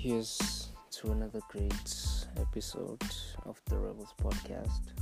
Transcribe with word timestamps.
Here's 0.00 0.68
to 0.92 1.10
another 1.10 1.40
great 1.48 1.72
episode 2.36 3.02
of 3.46 3.60
the 3.66 3.76
Rebels 3.76 4.14
podcast. 4.22 4.92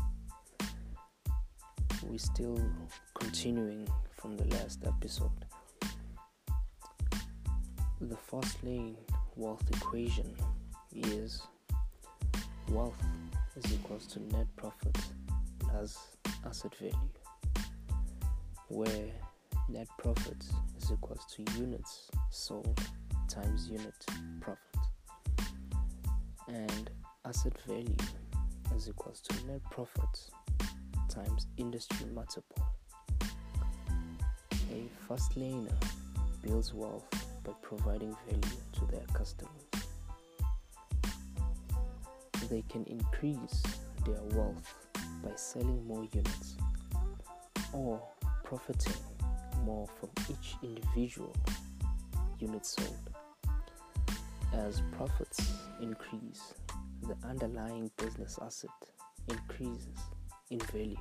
We're 2.03 2.17
still 2.17 2.59
continuing 3.13 3.87
from 4.17 4.39
the 4.39 4.47
last 4.57 4.87
episode. 4.87 5.45
The 8.01 8.17
fast 8.17 8.65
lane 8.65 8.97
wealth 9.37 9.63
equation 9.71 10.35
is 10.95 11.43
wealth 12.71 12.97
is 13.55 13.75
equals 13.75 14.07
to 14.15 14.23
net 14.35 14.47
profit 14.57 14.97
plus 15.59 16.17
asset 16.47 16.75
value, 16.77 16.97
where 18.69 19.11
net 19.69 19.89
profit 19.99 20.43
is 20.79 20.91
equals 20.91 21.27
to 21.35 21.45
units 21.61 22.11
sold 22.31 22.81
times 23.29 23.69
unit 23.69 23.93
profit 24.41 24.76
and 26.49 26.91
asset 27.25 27.53
value 27.67 27.97
is 28.77 28.89
equals 28.89 29.21
to 29.21 29.47
net 29.47 29.61
profit 29.71 30.31
times 31.09 31.47
industry 31.57 32.07
multiple. 32.15 32.63
A 34.73 34.89
fast 35.09 35.39
laner 35.39 35.73
builds 36.43 36.75
wealth 36.75 37.07
by 37.45 37.53
providing 37.63 38.15
value 38.29 38.57
to 38.73 38.87
their 38.87 39.07
customers. 39.13 39.53
They 42.51 42.63
can 42.69 42.85
increase 42.85 43.63
their 44.05 44.23
wealth 44.33 44.75
by 45.23 45.31
selling 45.37 45.87
more 45.87 46.07
units 46.13 46.57
or 47.73 48.01
profiting 48.45 48.93
more 49.65 49.89
from 49.99 50.11
each 50.31 50.55
individual 50.63 51.35
unit 52.39 52.65
sold. 52.65 53.16
As 54.53 54.83
profits 54.93 55.53
increase, 55.81 56.55
the 57.03 57.17
underlying 57.29 57.91
business 57.97 58.39
asset 58.43 58.71
increases 59.29 59.99
in 60.51 60.59
value. 60.59 60.97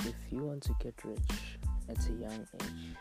If 0.00 0.14
you 0.30 0.44
want 0.44 0.62
to 0.64 0.74
get 0.82 0.94
rich 1.04 1.58
at 1.88 2.08
a 2.08 2.12
young 2.12 2.46
age, 2.62 2.96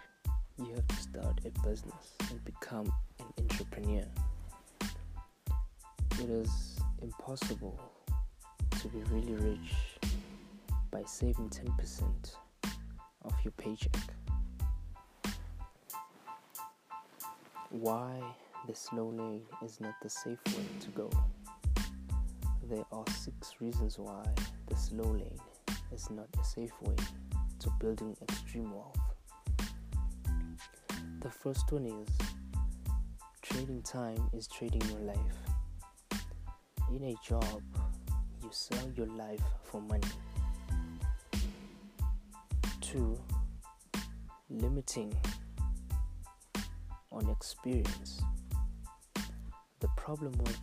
you 0.57 0.73
have 0.73 0.87
to 0.87 0.95
start 0.95 1.39
a 1.45 1.67
business 1.67 2.15
and 2.29 2.43
become 2.45 2.91
an 3.19 3.25
entrepreneur. 3.39 4.05
It 6.19 6.29
is 6.29 6.79
impossible 7.01 7.79
to 8.79 8.87
be 8.89 8.99
really 9.11 9.35
rich 9.35 9.75
by 10.91 11.03
saving 11.05 11.49
10% 11.49 12.35
of 13.25 13.33
your 13.43 13.51
paycheck. 13.57 13.97
Why 17.73 18.21
the 18.67 18.75
slow 18.75 19.09
lane 19.09 19.41
is 19.65 19.81
not 19.81 19.95
the 20.03 20.07
safe 20.07 20.37
way 20.45 20.63
to 20.81 20.89
go? 20.89 21.09
There 22.69 22.85
are 22.91 23.03
six 23.09 23.55
reasons 23.59 23.97
why 23.97 24.23
the 24.67 24.75
slow 24.75 25.05
lane 25.05 25.39
is 25.91 26.07
not 26.11 26.27
a 26.39 26.43
safe 26.43 26.79
way 26.83 26.95
to 27.57 27.69
building 27.79 28.15
extreme 28.21 28.71
wealth. 28.71 28.99
The 31.21 31.31
first 31.31 31.71
one 31.71 31.87
is 31.87 32.09
trading 33.41 33.81
time 33.81 34.29
is 34.33 34.47
trading 34.47 34.83
your 34.91 34.99
life. 34.99 36.19
In 36.91 37.03
a 37.05 37.15
job, 37.27 37.59
you 38.43 38.49
sell 38.51 38.87
your 38.95 39.07
life 39.07 39.41
for 39.63 39.81
money. 39.81 40.07
Two, 42.81 43.19
limiting 44.51 45.11
on 47.13 47.29
experience. 47.29 48.21
The 49.79 49.87
problem 49.95 50.33
with 50.39 50.59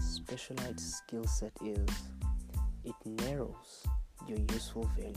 specialized 0.00 0.80
skill 0.80 1.24
set 1.26 1.52
is 1.64 1.86
it 2.84 2.94
narrows 3.04 3.86
your 4.26 4.38
useful 4.52 4.90
value 4.96 5.14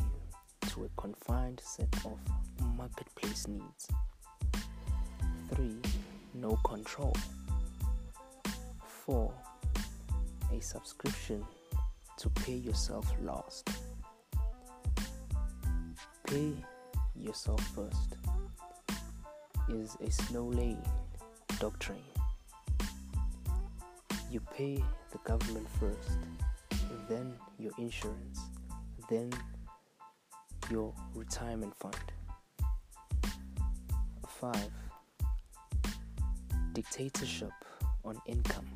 to 0.70 0.86
a 0.86 1.02
confined 1.02 1.62
set 1.64 1.94
of 2.06 2.20
marketplace 2.78 3.48
needs. 3.48 3.88
3. 5.56 5.76
No 6.36 6.58
control. 6.64 7.16
4. 9.06 9.34
A 10.54 10.62
subscription 10.62 11.44
to 12.18 12.30
pay 12.30 12.56
yourself 12.56 13.12
last. 13.22 13.70
Pay 16.26 16.54
yourself 17.16 17.62
first 17.76 18.18
is 19.70 19.98
a 20.02 20.12
slow 20.12 20.46
lane 20.46 20.82
doctrine. 21.60 22.04
You 24.32 24.42
pay 24.56 24.84
the 25.12 25.18
government 25.24 25.68
first, 25.80 26.18
then 27.10 27.34
your 27.58 27.72
insurance, 27.78 28.40
then 29.10 29.32
your 30.70 30.94
retirement 31.16 31.74
fund. 31.76 31.96
5. 34.28 34.56
Dictatorship 36.74 37.52
on 38.06 38.22
income. 38.28 38.68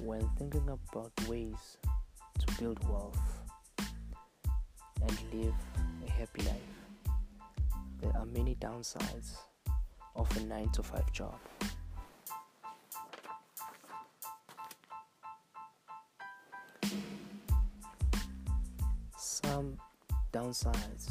When 0.00 0.28
thinking 0.38 0.68
about 0.68 1.12
ways 1.28 1.78
to 2.38 2.46
build 2.60 2.78
wealth 2.88 3.18
and 5.02 5.18
live 5.32 5.54
a 6.06 6.10
happy 6.10 6.42
life, 6.42 6.77
there 8.00 8.12
are 8.16 8.26
many 8.26 8.54
downsides 8.56 9.36
of 10.14 10.36
a 10.36 10.40
9 10.40 10.68
to 10.70 10.82
5 10.82 11.12
job. 11.12 11.38
Some 19.16 19.76
downsides 20.32 21.08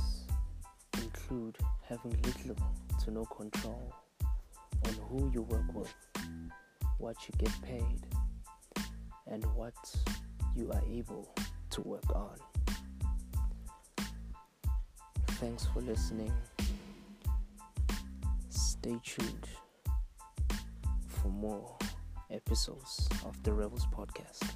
include 1.02 1.58
having 1.88 2.18
little 2.24 2.56
to 3.04 3.12
no 3.12 3.26
control 3.26 3.94
on 4.86 4.94
who 5.10 5.32
you 5.34 5.42
work 5.44 5.74
with, 5.74 5.94
what 7.00 7.16
you 7.28 7.34
get 7.38 7.54
paid, 7.62 8.06
and 9.28 9.44
what 9.56 9.76
you 10.56 10.72
are 10.72 10.84
able 10.90 11.34
to 11.70 11.82
work 11.82 12.16
on. 12.16 12.38
Thanks 15.40 15.66
for 15.66 15.82
listening. 15.82 16.32
Stay 18.88 19.00
tuned 19.04 19.50
for 21.10 21.28
more 21.28 21.78
episodes 22.32 23.10
of 23.26 23.36
the 23.44 23.52
Rebels 23.52 23.86
Podcast. 23.94 24.50